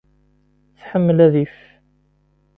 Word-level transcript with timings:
Tḥemmel 0.77 1.17
adif. 1.27 1.55